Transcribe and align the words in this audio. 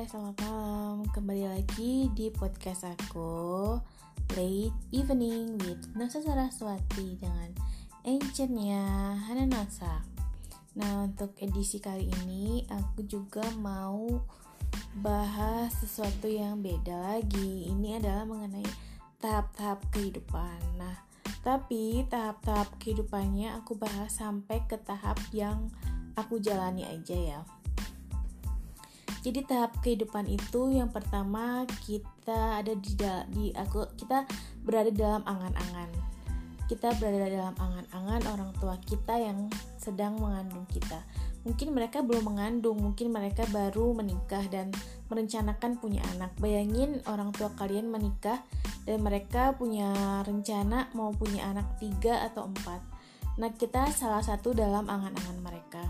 sore, 0.00 0.16
selamat 0.16 0.36
malam. 0.48 0.96
Kembali 1.12 1.44
lagi 1.44 2.08
di 2.16 2.32
podcast 2.32 2.88
aku 2.88 3.76
Late 4.32 4.80
Evening 4.96 5.60
with 5.60 5.92
Nasa 5.92 6.24
Saraswati 6.24 7.20
Dengan 7.20 7.52
ancientnya 8.08 8.80
Hana 9.28 9.44
Nasa. 9.44 10.00
Nah 10.80 11.04
untuk 11.04 11.36
edisi 11.36 11.84
kali 11.84 12.08
ini 12.24 12.64
Aku 12.72 13.04
juga 13.04 13.44
mau 13.60 14.24
bahas 15.04 15.68
sesuatu 15.76 16.32
yang 16.32 16.64
beda 16.64 16.96
lagi. 17.20 17.68
Ini 17.68 18.00
adalah 18.00 18.24
mengenai 18.24 18.64
tahap-tahap 19.20 19.84
kehidupan. 19.92 20.80
Nah 20.80 20.96
tapi 21.44 22.08
tahap-tahap 22.08 22.72
kehidupannya 22.80 23.52
aku 23.52 23.76
bahas 23.76 24.16
sampai 24.16 24.64
ke 24.64 24.80
tahap 24.80 25.20
yang 25.36 25.68
aku 26.16 26.40
jalani 26.40 26.88
aja 26.88 27.36
ya 27.36 27.59
jadi 29.20 29.44
tahap 29.44 29.84
kehidupan 29.84 30.32
itu 30.32 30.72
yang 30.72 30.88
pertama 30.88 31.68
kita 31.84 32.64
ada 32.64 32.72
di 32.72 32.96
di 33.28 33.44
aku 33.52 33.84
kita 34.00 34.24
berada 34.64 34.88
dalam 34.88 35.20
angan-angan. 35.28 35.92
Kita 36.64 36.94
berada 36.96 37.28
dalam 37.28 37.54
angan-angan 37.58 38.22
orang 38.32 38.50
tua 38.56 38.80
kita 38.80 39.20
yang 39.20 39.52
sedang 39.76 40.16
mengandung 40.16 40.64
kita. 40.72 41.04
Mungkin 41.44 41.72
mereka 41.72 42.00
belum 42.00 42.32
mengandung, 42.32 42.80
mungkin 42.80 43.12
mereka 43.12 43.44
baru 43.48 43.92
menikah 43.92 44.44
dan 44.48 44.72
merencanakan 45.12 45.76
punya 45.76 46.00
anak. 46.16 46.32
Bayangin 46.40 47.04
orang 47.04 47.34
tua 47.36 47.52
kalian 47.60 47.92
menikah 47.92 48.40
dan 48.88 49.04
mereka 49.04 49.52
punya 49.52 49.92
rencana 50.24 50.88
mau 50.96 51.12
punya 51.12 51.44
anak 51.50 51.76
tiga 51.76 52.24
atau 52.24 52.48
empat. 52.48 52.80
Nah 53.36 53.52
kita 53.52 53.90
salah 53.92 54.24
satu 54.24 54.56
dalam 54.56 54.88
angan-angan 54.88 55.38
mereka 55.44 55.84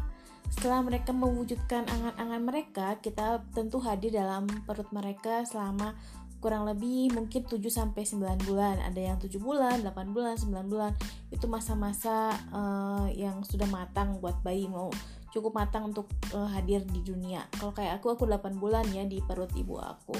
setelah 0.50 0.82
mereka 0.82 1.14
mewujudkan 1.14 1.86
angan-angan 1.86 2.42
mereka, 2.42 2.86
kita 2.98 3.46
tentu 3.54 3.78
hadir 3.78 4.10
dalam 4.10 4.50
perut 4.66 4.90
mereka 4.90 5.46
selama 5.46 5.94
kurang 6.40 6.64
lebih 6.64 7.12
mungkin 7.12 7.44
7 7.44 7.60
sampai 7.68 8.02
9 8.02 8.48
bulan. 8.48 8.80
Ada 8.82 9.00
yang 9.00 9.16
7 9.20 9.36
bulan, 9.38 9.84
8 9.84 10.10
bulan, 10.10 10.34
9 10.40 10.72
bulan. 10.72 10.92
Itu 11.28 11.46
masa-masa 11.46 12.34
uh, 12.50 13.06
yang 13.12 13.44
sudah 13.44 13.68
matang 13.68 14.18
buat 14.18 14.40
bayi 14.40 14.66
mau 14.66 14.90
cukup 15.30 15.54
matang 15.54 15.94
untuk 15.94 16.10
uh, 16.34 16.48
hadir 16.50 16.82
di 16.82 17.06
dunia. 17.06 17.46
Kalau 17.54 17.70
kayak 17.70 18.02
aku 18.02 18.18
aku 18.18 18.24
8 18.26 18.58
bulan 18.58 18.82
ya 18.90 19.06
di 19.06 19.22
perut 19.22 19.52
ibu 19.54 19.78
aku. 19.78 20.18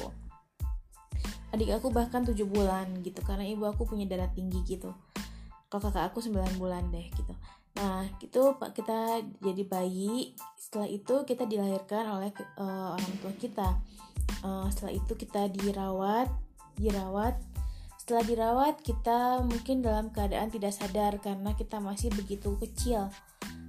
Adik 1.50 1.82
aku 1.82 1.90
bahkan 1.90 2.22
7 2.22 2.38
bulan 2.46 2.86
gitu 3.02 3.18
karena 3.26 3.42
ibu 3.42 3.66
aku 3.66 3.88
punya 3.88 4.06
darah 4.06 4.30
tinggi 4.30 4.62
gitu. 4.62 4.94
Kalau 5.66 5.82
kakak 5.82 6.14
aku 6.14 6.22
9 6.22 6.62
bulan 6.62 6.86
deh 6.94 7.10
gitu. 7.10 7.34
Nah, 7.78 8.08
itu 8.18 8.42
kita 8.74 9.22
jadi 9.38 9.62
bayi. 9.64 10.34
Setelah 10.58 10.88
itu 10.90 11.22
kita 11.22 11.46
dilahirkan 11.46 12.04
oleh 12.10 12.30
uh, 12.58 12.98
orang 12.98 13.14
tua 13.22 13.32
kita. 13.38 13.68
Uh, 14.42 14.66
setelah 14.72 14.94
itu 14.96 15.12
kita 15.14 15.46
dirawat, 15.52 16.28
dirawat. 16.74 17.38
Setelah 18.00 18.24
dirawat, 18.26 18.74
kita 18.82 19.44
mungkin 19.46 19.86
dalam 19.86 20.10
keadaan 20.10 20.50
tidak 20.50 20.74
sadar 20.74 21.20
karena 21.22 21.54
kita 21.54 21.78
masih 21.78 22.10
begitu 22.10 22.58
kecil. 22.58 23.06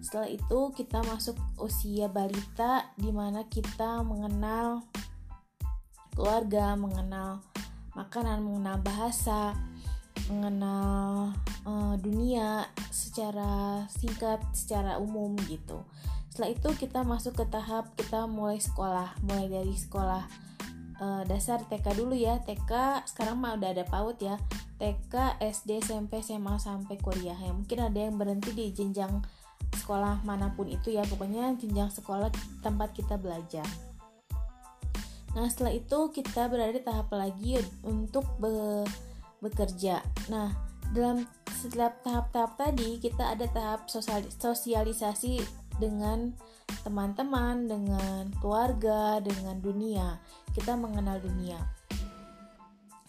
Setelah 0.01 0.33
itu 0.33 0.59
kita 0.73 1.05
masuk 1.05 1.37
usia 1.61 2.09
balita 2.09 2.89
di 2.97 3.13
mana 3.13 3.45
kita 3.45 4.01
mengenal 4.01 4.81
keluarga, 6.17 6.73
mengenal 6.73 7.45
makanan, 7.93 8.41
mengenal 8.41 8.81
bahasa, 8.81 9.53
mengenal 10.29 11.33
uh, 11.65 11.95
dunia 11.97 12.67
secara 12.91 13.85
singkat, 13.89 14.43
secara 14.53 15.01
umum 15.01 15.33
gitu. 15.47 15.81
Setelah 16.31 16.49
itu 16.55 16.69
kita 16.77 17.03
masuk 17.03 17.35
ke 17.39 17.45
tahap 17.49 17.91
kita 17.99 18.23
mulai 18.29 18.61
sekolah, 18.61 19.19
mulai 19.25 19.51
dari 19.51 19.75
sekolah 19.75 20.23
uh, 21.01 21.23
dasar 21.27 21.59
TK 21.65 21.97
dulu 21.97 22.15
ya. 22.15 22.39
TK 22.45 23.03
sekarang 23.09 23.41
mah 23.41 23.57
udah 23.57 23.69
ada 23.73 23.83
PAUD 23.83 24.17
ya. 24.21 24.37
TK, 24.81 25.37
SD, 25.37 25.85
SMP, 25.85 26.25
SMA 26.25 26.57
sampai 26.57 26.97
kuliah 26.97 27.37
ya. 27.37 27.51
Mungkin 27.53 27.77
ada 27.77 27.99
yang 27.99 28.17
berhenti 28.17 28.53
di 28.53 28.73
jenjang 28.73 29.21
sekolah 29.75 30.25
mana 30.25 30.53
pun 30.53 30.71
itu 30.71 30.93
ya. 30.93 31.05
Pokoknya 31.05 31.53
jenjang 31.59 31.91
sekolah 31.91 32.33
tempat 32.65 32.95
kita 32.95 33.19
belajar. 33.19 33.67
Nah, 35.31 35.47
setelah 35.47 35.71
itu 35.71 36.11
kita 36.11 36.51
berada 36.51 36.75
di 36.75 36.83
tahap 36.83 37.07
lagi 37.11 37.59
untuk 37.87 38.27
be 38.39 38.83
bekerja. 39.41 40.05
Nah, 40.29 40.53
dalam 40.93 41.25
setiap 41.49 41.99
tahap-tahap 42.05 42.55
tadi 42.57 43.01
kita 43.01 43.33
ada 43.35 43.49
tahap 43.49 43.89
sosialisasi 44.39 45.41
dengan 45.81 46.31
teman-teman, 46.85 47.65
dengan 47.65 48.29
keluarga, 48.39 49.17
dengan 49.19 49.57
dunia. 49.59 50.21
Kita 50.53 50.77
mengenal 50.77 51.19
dunia. 51.19 51.57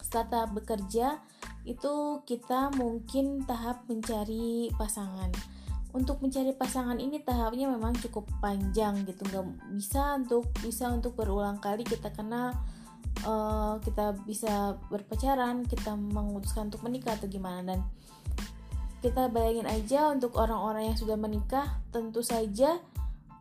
Setelah 0.01 0.27
tahap 0.29 0.51
bekerja, 0.57 1.21
itu 1.63 1.95
kita 2.27 2.75
mungkin 2.75 3.45
tahap 3.47 3.87
mencari 3.87 4.73
pasangan. 4.75 5.31
Untuk 5.93 6.25
mencari 6.25 6.57
pasangan 6.57 6.97
ini 6.97 7.21
tahapnya 7.21 7.69
memang 7.69 7.93
cukup 8.01 8.25
panjang 8.41 9.05
gitu, 9.05 9.29
nggak 9.29 9.45
bisa 9.77 10.17
untuk 10.17 10.49
bisa 10.65 10.89
untuk 10.89 11.13
berulang 11.13 11.61
kali 11.61 11.85
kita 11.85 12.09
kenal 12.17 12.57
uh, 13.25 13.79
kita 13.83 14.19
bisa 14.27 14.77
berpacaran 14.91 15.65
kita 15.67 15.95
memutuskan 15.95 16.69
untuk 16.69 16.85
menikah 16.85 17.15
atau 17.17 17.29
gimana. 17.31 17.77
Dan 17.77 17.81
kita 19.03 19.31
bayangin 19.31 19.67
aja 19.67 20.11
untuk 20.15 20.39
orang-orang 20.39 20.95
yang 20.95 20.99
sudah 20.99 21.19
menikah 21.19 21.83
tentu 21.91 22.23
saja 22.23 22.79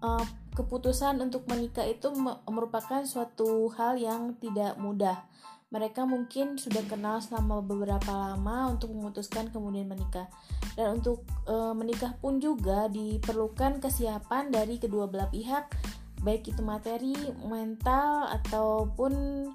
uh, 0.02 0.26
keputusan 0.52 1.22
untuk 1.24 1.48
menikah 1.48 1.88
itu 1.88 2.12
merupakan 2.50 3.02
suatu 3.08 3.72
hal 3.78 3.96
yang 3.96 4.36
tidak 4.38 4.76
mudah. 4.76 5.24
Mereka 5.72 6.04
mungkin 6.04 6.60
sudah 6.60 6.84
kenal 6.84 7.24
selama 7.24 7.64
beberapa 7.64 8.12
lama 8.12 8.76
untuk 8.76 8.92
memutuskan 8.92 9.48
kemudian 9.56 9.88
menikah. 9.88 10.28
Dan 10.76 11.00
untuk 11.00 11.24
e, 11.48 11.56
menikah 11.72 12.20
pun 12.20 12.44
juga 12.44 12.92
diperlukan 12.92 13.80
kesiapan 13.80 14.52
dari 14.52 14.76
kedua 14.84 15.08
belah 15.08 15.32
pihak 15.32 15.72
baik 16.22 16.54
itu 16.54 16.62
materi, 16.62 17.18
mental 17.46 18.30
ataupun 18.30 19.46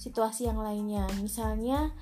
situasi 0.00 0.48
yang 0.48 0.60
lainnya. 0.60 1.04
Misalnya 1.20 1.92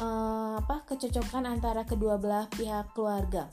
uh, 0.00 0.60
apa 0.60 0.84
kecocokan 0.88 1.44
antara 1.48 1.84
kedua 1.84 2.16
belah 2.16 2.48
pihak 2.52 2.92
keluarga. 2.96 3.48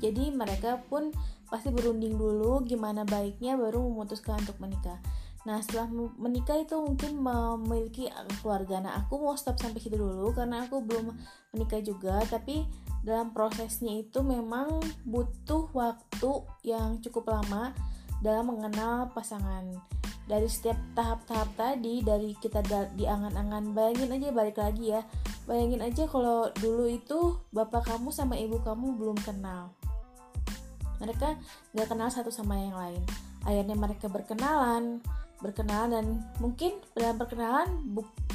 Jadi 0.00 0.32
mereka 0.32 0.80
pun 0.88 1.12
pasti 1.50 1.68
berunding 1.74 2.14
dulu 2.14 2.62
gimana 2.62 3.02
baiknya 3.02 3.58
baru 3.58 3.82
memutuskan 3.82 4.40
untuk 4.40 4.56
menikah. 4.62 4.96
Nah 5.44 5.60
setelah 5.64 5.88
menikah 6.20 6.56
itu 6.60 6.76
mungkin 6.76 7.20
memiliki 7.20 8.08
keluarga. 8.40 8.80
Nah 8.80 8.92
aku 9.04 9.20
mau 9.20 9.36
stop 9.36 9.56
sampai 9.60 9.80
situ 9.80 9.96
dulu 9.96 10.32
karena 10.32 10.64
aku 10.68 10.80
belum 10.84 11.16
menikah 11.52 11.80
juga. 11.80 12.20
Tapi 12.28 12.64
dalam 13.00 13.32
prosesnya 13.32 13.96
itu 13.96 14.20
memang 14.20 14.80
butuh 15.08 15.68
waktu 15.72 16.30
yang 16.64 17.00
cukup 17.00 17.32
lama 17.32 17.72
dalam 18.20 18.52
mengenal 18.52 19.08
pasangan. 19.12 19.66
Dari 20.30 20.46
setiap 20.46 20.78
tahap-tahap 20.94 21.50
tadi 21.58 22.06
dari 22.06 22.38
kita 22.38 22.62
di 22.94 23.02
angan-angan 23.02 23.74
bayangin 23.74 24.14
aja 24.14 24.28
balik 24.30 24.62
lagi 24.62 24.94
ya. 24.94 25.02
Bayangin 25.44 25.82
aja 25.82 26.06
kalau 26.06 26.46
dulu 26.62 26.86
itu 26.86 27.34
bapak 27.50 27.90
kamu 27.90 28.14
sama 28.14 28.38
ibu 28.38 28.62
kamu 28.62 28.94
belum 28.94 29.18
kenal. 29.26 29.74
Mereka 31.02 31.34
nggak 31.74 31.88
kenal 31.90 32.08
satu 32.12 32.30
sama 32.30 32.54
yang 32.62 32.78
lain. 32.78 33.02
Akhirnya 33.42 33.74
mereka 33.74 34.06
berkenalan 34.06 35.02
berkenalan 35.40 35.90
dan 35.90 36.06
mungkin 36.38 36.76
dalam 36.92 37.16
perkenalan 37.16 37.68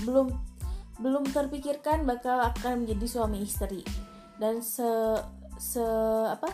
belum 0.04 0.34
belum 1.00 1.24
terpikirkan 1.30 2.04
bakal 2.04 2.42
akan 2.42 2.84
menjadi 2.84 3.06
suami 3.06 3.46
istri. 3.46 3.86
Dan 4.42 4.60
se 4.60 4.90
se 5.56 5.86
apa 6.28 6.52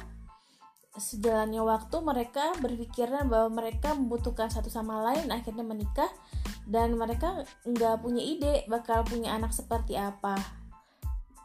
sejalannya 0.97 1.63
waktu 1.63 1.95
mereka 2.03 2.51
berpikiran 2.59 3.31
bahwa 3.31 3.63
mereka 3.63 3.95
membutuhkan 3.95 4.51
satu 4.51 4.67
sama 4.67 4.99
lain 5.05 5.31
akhirnya 5.31 5.63
menikah. 5.63 6.11
Dan 6.67 6.95
mereka 6.95 7.43
nggak 7.67 8.03
punya 8.03 8.23
ide 8.23 8.53
bakal 8.67 9.03
punya 9.03 9.35
anak 9.35 9.51
seperti 9.51 9.95
apa. 9.95 10.39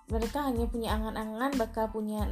Mereka 0.06 0.38
hanya 0.38 0.70
punya 0.70 0.94
angan-angan 0.94 1.58
bakal 1.58 1.90
punya 1.90 2.22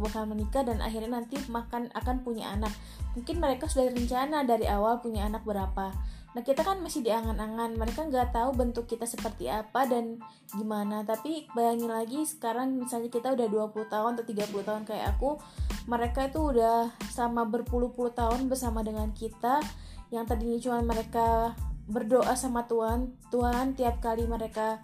bakal 0.00 0.24
menikah 0.24 0.64
dan 0.64 0.80
akhirnya 0.80 1.20
nanti 1.20 1.36
makan 1.52 1.92
akan 1.92 2.24
punya 2.24 2.48
anak. 2.56 2.72
Mungkin 3.12 3.36
mereka 3.36 3.68
sudah 3.68 3.92
rencana 3.92 4.48
dari 4.48 4.64
awal 4.64 5.04
punya 5.04 5.28
anak 5.28 5.44
berapa 5.44 5.92
Nah 6.36 6.44
kita 6.44 6.60
kan 6.60 6.84
masih 6.84 7.00
di 7.00 7.08
angan-angan. 7.08 7.76
Mereka 7.80 8.12
nggak 8.12 8.36
tahu 8.36 8.50
bentuk 8.52 8.84
kita 8.84 9.08
seperti 9.08 9.48
apa 9.48 9.88
dan 9.88 10.20
gimana. 10.52 11.00
Tapi 11.04 11.48
bayangin 11.56 11.88
lagi 11.88 12.20
sekarang 12.28 12.76
misalnya 12.76 13.08
kita 13.08 13.32
udah 13.32 13.46
20 13.48 13.88
tahun 13.88 14.10
atau 14.18 14.24
30 14.26 14.68
tahun 14.68 14.82
kayak 14.84 15.06
aku 15.16 15.40
Mereka 15.88 16.28
itu 16.28 16.52
udah 16.52 16.92
sama 17.08 17.48
berpuluh-puluh 17.48 18.12
tahun 18.12 18.52
bersama 18.52 18.84
dengan 18.84 19.08
kita. 19.16 19.64
Yang 20.12 20.24
tadinya 20.28 20.58
cuma 20.60 20.78
mereka 20.84 21.56
berdoa 21.88 22.36
sama 22.36 22.68
Tuhan 22.68 23.16
Tuhan 23.32 23.72
tiap 23.72 24.04
kali 24.04 24.28
mereka 24.28 24.76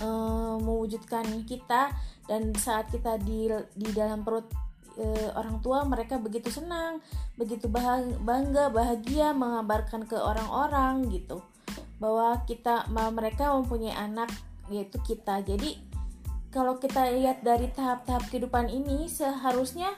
uh, 0.00 0.56
mewujudkan 0.56 1.28
kita 1.44 1.92
Dan 2.24 2.56
saat 2.56 2.88
kita 2.88 3.20
di, 3.20 3.52
di 3.76 3.88
dalam 3.92 4.24
perut 4.24 4.48
e, 4.98 5.06
orang 5.38 5.62
tua 5.62 5.86
mereka 5.86 6.18
begitu 6.18 6.50
senang 6.50 6.98
begitu 7.38 7.70
bangga 8.20 8.68
bahagia 8.74 9.30
mengabarkan 9.30 10.04
ke 10.04 10.18
orang-orang 10.18 11.06
gitu. 11.14 11.40
Bahwa 12.02 12.42
kita 12.44 12.90
mereka 12.90 13.54
mempunyai 13.54 13.94
anak 13.94 14.30
yaitu 14.68 15.00
kita. 15.06 15.40
Jadi 15.46 15.78
kalau 16.50 16.76
kita 16.76 17.08
lihat 17.14 17.40
dari 17.46 17.70
tahap-tahap 17.70 18.26
kehidupan 18.28 18.68
ini 18.68 19.06
seharusnya 19.06 19.94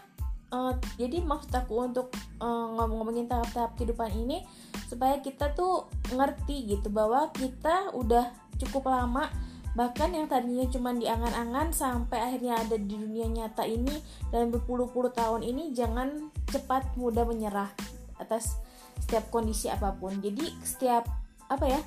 uh, 0.51 0.75
jadi 0.99 1.23
maksud 1.23 1.51
aku 1.55 1.91
untuk 1.91 2.11
uh, 2.43 2.67
ngomong-ngomongin 2.75 3.31
tahap-tahap 3.31 3.75
kehidupan 3.79 4.11
ini 4.15 4.43
supaya 4.91 5.23
kita 5.23 5.55
tuh 5.55 5.87
ngerti 6.11 6.75
gitu 6.77 6.91
bahwa 6.91 7.31
kita 7.35 7.95
udah 7.95 8.35
cukup 8.59 8.91
lama 8.91 9.31
bahkan 9.79 10.11
yang 10.11 10.27
tadinya 10.27 10.67
cuma 10.67 10.91
di 10.91 11.07
angan-angan 11.07 11.71
sampai 11.71 12.19
akhirnya 12.19 12.59
ada 12.59 12.75
di 12.75 12.91
dunia 12.91 13.31
nyata 13.31 13.63
ini 13.63 14.03
dalam 14.35 14.51
berpuluh-puluh 14.51 15.15
tahun 15.15 15.47
ini 15.47 15.71
jangan 15.71 16.35
cepat 16.51 16.99
mudah 16.99 17.23
menyerah 17.23 17.71
atas 18.19 18.59
setiap 18.99 19.31
kondisi 19.31 19.71
apa 19.71 19.95
pun. 19.95 20.19
Jadi 20.19 20.51
setiap 20.67 21.07
apa 21.47 21.67
ya 21.67 21.81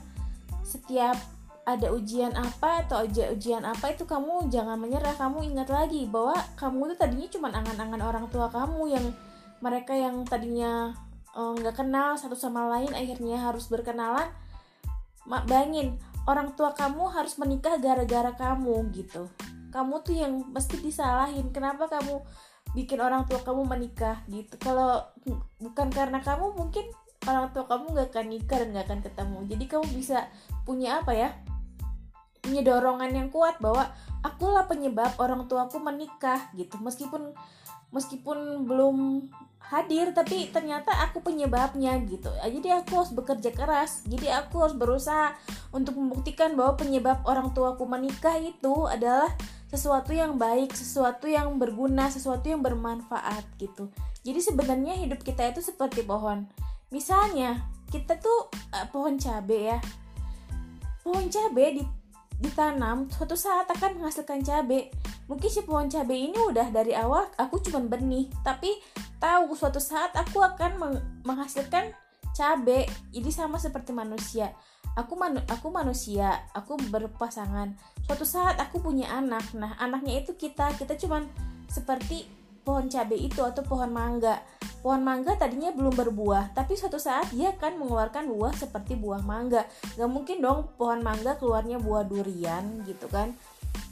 setiap 0.64 1.20
ada 1.64 1.96
ujian 1.96 2.36
apa 2.36 2.84
atau 2.84 3.08
ujian 3.08 3.64
apa 3.64 3.96
itu 3.96 4.08
kamu 4.08 4.48
jangan 4.48 4.80
menyerah. 4.80 5.16
Kamu 5.16 5.44
ingat 5.44 5.68
lagi 5.68 6.08
bahwa 6.08 6.36
kamu 6.56 6.92
itu 6.92 6.96
tadinya 7.00 7.28
cuma 7.32 7.48
angan-angan 7.52 8.02
orang 8.04 8.26
tua 8.32 8.48
kamu 8.48 8.96
yang 8.96 9.06
mereka 9.64 9.96
yang 9.96 10.24
tadinya 10.28 10.92
eh, 11.36 11.52
nggak 11.60 11.76
uh, 11.76 11.78
kenal 11.84 12.16
satu 12.20 12.36
sama 12.36 12.68
lain 12.68 12.92
akhirnya 12.96 13.44
harus 13.44 13.68
berkenalan. 13.68 14.28
Bayangin 15.24 15.96
orang 16.28 16.56
tua 16.56 16.72
kamu 16.72 17.12
harus 17.12 17.36
menikah 17.36 17.76
gara-gara 17.80 18.32
kamu 18.36 18.92
gitu. 18.96 19.28
Kamu 19.74 20.06
tuh 20.06 20.16
yang 20.16 20.34
mesti 20.54 20.80
disalahin. 20.80 21.50
Kenapa 21.52 21.90
kamu 21.90 22.22
bikin 22.78 23.02
orang 23.02 23.26
tua 23.28 23.42
kamu 23.42 23.66
menikah 23.68 24.22
gitu? 24.30 24.56
Kalau 24.62 25.04
bukan 25.60 25.90
karena 25.92 26.22
kamu 26.22 26.54
mungkin 26.56 26.86
orang 27.28 27.52
tua 27.56 27.66
kamu 27.68 27.96
gak 27.96 28.10
akan 28.14 28.26
nikah 28.30 28.58
dan 28.62 28.68
gak 28.76 28.86
akan 28.88 29.00
ketemu. 29.02 29.38
Jadi 29.50 29.66
kamu 29.68 29.86
bisa 29.96 30.18
punya 30.64 31.02
apa 31.02 31.12
ya? 31.16 31.30
Punya 32.44 32.62
dorongan 32.62 33.12
yang 33.12 33.30
kuat 33.32 33.60
bahwa 33.64 33.88
akulah 34.24 34.68
penyebab 34.68 35.16
orang 35.20 35.48
tuaku 35.48 35.80
menikah 35.80 36.52
gitu. 36.56 36.80
Meskipun 36.80 37.36
meskipun 37.94 38.68
belum 38.68 39.30
hadir 39.64 40.12
tapi 40.12 40.52
ternyata 40.52 40.92
aku 41.08 41.24
penyebabnya 41.24 41.96
gitu. 42.06 42.30
Jadi 42.44 42.70
aku 42.70 43.00
harus 43.00 43.14
bekerja 43.16 43.50
keras. 43.56 44.04
Jadi 44.06 44.28
aku 44.28 44.60
harus 44.60 44.76
berusaha 44.76 45.34
untuk 45.72 45.96
membuktikan 45.96 46.54
bahwa 46.60 46.76
penyebab 46.76 47.24
orang 47.24 47.56
tuaku 47.56 47.88
menikah 47.88 48.36
itu 48.38 48.86
adalah 48.86 49.32
sesuatu 49.74 50.14
yang 50.14 50.38
baik 50.38 50.70
sesuatu 50.78 51.26
yang 51.26 51.58
berguna 51.58 52.06
sesuatu 52.12 52.46
yang 52.46 52.62
bermanfaat 52.62 53.42
gitu. 53.58 53.90
Jadi 54.22 54.40
sebenarnya 54.40 54.94
hidup 55.02 55.26
kita 55.26 55.50
itu 55.50 55.66
seperti 55.66 56.06
pohon. 56.06 56.46
Misalnya 56.94 57.66
kita 57.90 58.22
tuh 58.22 58.54
uh, 58.70 58.86
pohon 58.94 59.18
cabe 59.18 59.74
ya. 59.74 59.80
Pohon 61.02 61.26
cabe 61.28 61.82
di 61.82 61.84
ditanam 62.44 63.08
suatu 63.08 63.40
saat 63.40 63.66
akan 63.72 64.04
menghasilkan 64.04 64.44
cabai 64.44 64.92
mungkin 65.32 65.48
si 65.48 65.64
pohon 65.64 65.88
cabai 65.88 66.28
ini 66.28 66.36
udah 66.36 66.68
dari 66.70 66.92
awal 66.92 67.32
aku 67.40 67.64
cuma 67.64 67.80
benih 67.88 68.28
tapi 68.44 68.84
tahu 69.24 69.56
suatu 69.56 69.80
saat 69.80 70.12
aku 70.20 70.44
akan 70.44 70.72
meng 70.76 70.96
menghasilkan 71.24 71.96
cabai 72.36 72.90
jadi 73.14 73.30
sama 73.32 73.62
seperti 73.62 73.96
manusia. 73.96 74.52
Aku 74.94 75.18
manu 75.18 75.42
aku 75.50 75.74
manusia 75.74 76.44
aku 76.54 76.78
berpasangan. 76.92 77.74
Suatu 78.06 78.26
saat 78.28 78.60
aku 78.60 78.84
punya 78.84 79.10
anak. 79.10 79.54
Nah 79.56 79.78
anaknya 79.80 80.22
itu 80.22 80.36
kita 80.38 80.74
kita 80.76 81.00
cuman 81.00 81.26
seperti 81.70 82.28
pohon 82.62 82.90
cabai 82.92 83.26
itu 83.26 83.42
atau 83.42 83.64
pohon 83.64 83.90
mangga. 83.90 84.42
Pohon 84.84 85.00
mangga 85.00 85.40
tadinya 85.40 85.72
belum 85.72 85.96
berbuah, 85.96 86.52
tapi 86.52 86.76
suatu 86.76 87.00
saat 87.00 87.32
dia 87.32 87.56
akan 87.56 87.80
mengeluarkan 87.80 88.28
buah 88.28 88.52
seperti 88.52 89.00
buah 89.00 89.24
mangga. 89.24 89.64
Gak 89.96 90.12
mungkin 90.12 90.44
dong 90.44 90.76
pohon 90.76 91.00
mangga 91.00 91.40
keluarnya 91.40 91.80
buah 91.80 92.04
durian 92.04 92.84
gitu 92.84 93.08
kan. 93.08 93.32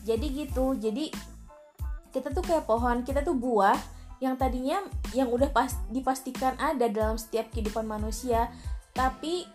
Jadi 0.03 0.27
gitu, 0.35 0.75
jadi 0.75 1.07
kita 2.11 2.35
tuh 2.35 2.43
kayak 2.43 2.67
pohon, 2.67 3.07
kita 3.07 3.23
tuh 3.23 3.39
buah 3.39 3.79
yang 4.19 4.35
tadinya 4.35 4.83
yang 5.15 5.31
udah 5.31 5.47
pas 5.55 5.71
dipastikan 5.87 6.59
ada 6.59 6.91
dalam 6.91 7.15
setiap 7.15 7.47
kehidupan 7.55 7.87
manusia, 7.87 8.51
tapi 8.91 9.47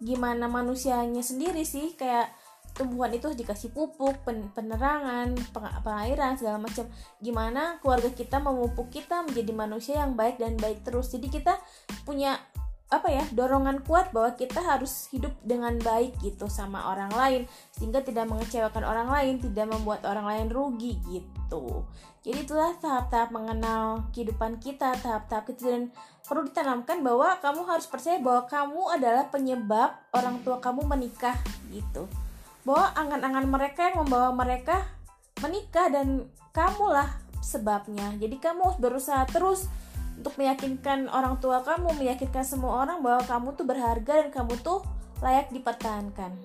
gimana 0.00 0.48
manusianya 0.48 1.20
sendiri 1.20 1.60
sih 1.60 1.92
kayak 1.92 2.32
tumbuhan 2.80 3.12
itu 3.12 3.28
dikasih 3.36 3.76
pupuk, 3.76 4.24
penerangan, 4.56 5.36
pengairan 5.84 6.40
segala 6.40 6.56
macam. 6.56 6.88
Gimana 7.20 7.76
keluarga 7.84 8.08
kita 8.08 8.40
memupuk 8.40 8.88
kita 8.88 9.20
menjadi 9.28 9.52
manusia 9.52 10.00
yang 10.00 10.16
baik 10.16 10.40
dan 10.40 10.56
baik 10.56 10.80
terus. 10.80 11.12
Jadi 11.12 11.28
kita 11.28 11.60
punya 12.08 12.40
apa 12.90 13.06
ya 13.06 13.22
dorongan 13.30 13.86
kuat 13.86 14.10
bahwa 14.10 14.34
kita 14.34 14.58
harus 14.58 15.06
hidup 15.14 15.30
dengan 15.46 15.78
baik 15.78 16.10
gitu 16.26 16.50
sama 16.50 16.90
orang 16.90 17.14
lain 17.14 17.42
sehingga 17.70 18.02
tidak 18.02 18.26
mengecewakan 18.26 18.82
orang 18.82 19.06
lain 19.06 19.38
tidak 19.38 19.70
membuat 19.70 20.02
orang 20.02 20.26
lain 20.26 20.46
rugi 20.50 20.98
gitu 21.06 21.86
jadi 22.26 22.42
itulah 22.42 22.74
tahap-tahap 22.82 23.30
mengenal 23.30 24.10
kehidupan 24.10 24.58
kita 24.58 24.98
tahap-tahap 24.98 25.54
itu 25.54 25.70
dan 25.70 25.82
perlu 26.26 26.50
ditanamkan 26.50 26.98
bahwa 27.06 27.38
kamu 27.38 27.62
harus 27.70 27.86
percaya 27.86 28.18
bahwa 28.18 28.50
kamu 28.50 28.82
adalah 28.98 29.24
penyebab 29.30 29.94
orang 30.10 30.42
tua 30.42 30.58
kamu 30.58 30.82
menikah 30.82 31.38
gitu 31.70 32.10
bahwa 32.64 32.92
angan-angan 32.96 33.46
mereka 33.48 33.90
yang 33.90 34.04
membawa 34.04 34.30
mereka 34.36 34.84
menikah 35.40 35.88
dan 35.88 36.28
kamulah 36.52 37.08
sebabnya. 37.40 38.12
Jadi 38.20 38.36
kamu 38.36 38.60
harus 38.60 38.78
berusaha 38.78 39.24
terus 39.28 39.66
untuk 40.20 40.36
meyakinkan 40.36 41.08
orang 41.08 41.40
tua 41.40 41.64
kamu, 41.64 41.96
meyakinkan 41.96 42.44
semua 42.44 42.84
orang 42.84 43.00
bahwa 43.00 43.24
kamu 43.24 43.48
tuh 43.56 43.64
berharga 43.64 44.12
dan 44.20 44.28
kamu 44.28 44.54
tuh 44.60 44.84
layak 45.24 45.48
dipertahankan. 45.48 46.36